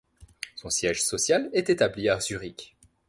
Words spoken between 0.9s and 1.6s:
social